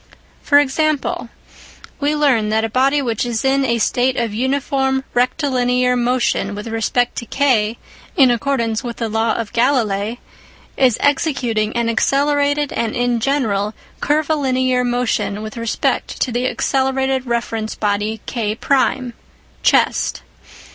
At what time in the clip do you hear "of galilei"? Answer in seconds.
9.35-10.17